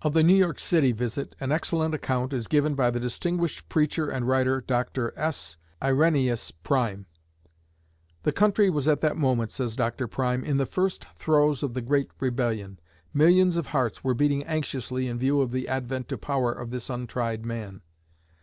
Of 0.00 0.14
the 0.14 0.22
New 0.22 0.34
York 0.36 0.58
City 0.58 0.92
visit, 0.92 1.36
an 1.38 1.52
excellent 1.52 1.92
account 1.94 2.32
is 2.32 2.48
given 2.48 2.74
by 2.74 2.90
the 2.90 2.98
distinguished 2.98 3.68
preacher 3.68 4.08
and 4.08 4.26
writer, 4.26 4.62
Dr. 4.62 5.12
S. 5.18 5.58
Irenæus 5.82 6.50
Prime. 6.62 7.04
"The 8.22 8.32
country 8.32 8.70
was 8.70 8.88
at 8.88 9.02
that 9.02 9.18
moment," 9.18 9.50
says 9.52 9.76
Dr. 9.76 10.06
Prime, 10.08 10.44
"in 10.44 10.56
the 10.56 10.64
first 10.64 11.06
throes 11.14 11.62
of 11.62 11.74
the 11.74 11.82
great 11.82 12.08
rebellion. 12.20 12.78
Millions 13.12 13.58
of 13.58 13.66
hearts 13.66 14.02
were 14.02 14.14
beating 14.14 14.42
anxiously 14.44 15.08
in 15.08 15.18
view 15.18 15.42
of 15.42 15.50
the 15.50 15.68
advent 15.68 16.08
to 16.08 16.16
power 16.16 16.50
of 16.50 16.70
this 16.70 16.88
untried 16.88 17.44
man. 17.44 17.82